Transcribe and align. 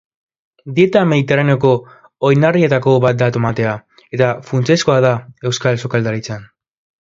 Dieta 0.77 1.01
mediterraneoko 1.09 1.73
oinarrietako 2.29 2.93
bat 3.03 3.19
da 3.19 3.27
tomatea, 3.35 3.75
eta 4.19 4.31
funtsezkoa 4.49 4.97
da 5.09 5.13
euskal 5.51 5.79
sukaldaritzan. 5.85 6.51